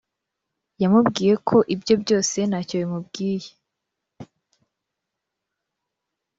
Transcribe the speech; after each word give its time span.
yamubwiye 0.81 1.33
ko 1.47 1.57
ibyo 1.73 1.93
byose 2.03 2.37
ntacyo 2.49 2.75
bimubwiye 2.81 3.49